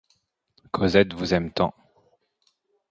Cosette 0.71 1.13
vous 1.13 1.35
aime 1.35 1.51
tant! 1.51 1.75